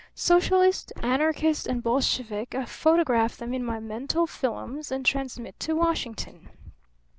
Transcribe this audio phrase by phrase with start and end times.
[0.15, 6.49] Socialist, anarchist and Bolshevik I photograph them in my mental 'fillums' and transmit to Washington.